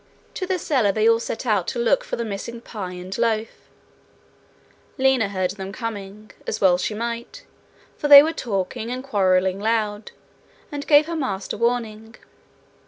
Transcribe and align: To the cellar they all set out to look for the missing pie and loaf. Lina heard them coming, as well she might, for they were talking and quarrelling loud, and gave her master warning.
To 0.33 0.47
the 0.47 0.57
cellar 0.57 0.91
they 0.91 1.07
all 1.07 1.19
set 1.19 1.45
out 1.45 1.67
to 1.67 1.77
look 1.77 2.03
for 2.03 2.15
the 2.15 2.25
missing 2.25 2.59
pie 2.59 2.93
and 2.93 3.15
loaf. 3.19 3.69
Lina 4.97 5.29
heard 5.29 5.51
them 5.51 5.71
coming, 5.71 6.31
as 6.47 6.59
well 6.59 6.79
she 6.79 6.95
might, 6.95 7.45
for 7.97 8.07
they 8.07 8.23
were 8.23 8.33
talking 8.33 8.89
and 8.89 9.03
quarrelling 9.03 9.59
loud, 9.59 10.09
and 10.71 10.87
gave 10.87 11.05
her 11.05 11.15
master 11.15 11.55
warning. 11.55 12.15